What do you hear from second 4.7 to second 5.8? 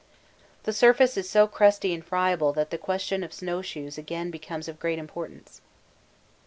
great importance.